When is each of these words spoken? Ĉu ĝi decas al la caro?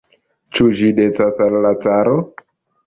Ĉu 0.57 0.69
ĝi 0.79 0.89
decas 1.01 1.39
al 1.49 1.59
la 1.67 1.77
caro? 1.87 2.19